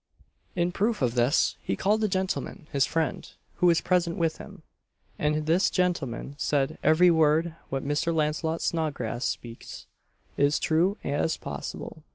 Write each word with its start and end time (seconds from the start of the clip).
In 0.55 0.71
proof 0.71 1.03
of 1.03 1.13
this, 1.13 1.57
he 1.61 1.75
called 1.75 2.03
a 2.03 2.07
gentleman, 2.07 2.65
his 2.71 2.87
friend, 2.87 3.31
who 3.57 3.67
was 3.67 3.81
present 3.81 4.17
with 4.17 4.39
him; 4.39 4.63
and 5.19 5.45
this 5.45 5.69
gentleman 5.69 6.33
said, 6.39 6.79
"every 6.81 7.11
word, 7.11 7.53
what 7.69 7.85
Mr. 7.85 8.11
Launcelot 8.11 8.63
Snodgrass 8.63 9.25
speaks, 9.25 9.85
is 10.37 10.57
true 10.57 10.97
as 11.03 11.37
possible." 11.37 12.01